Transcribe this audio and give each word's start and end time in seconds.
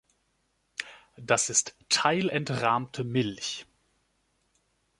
Das 1.17 1.51
ist 1.51 1.75
teilentrahmte 1.87 3.03
Milch. 3.03 3.67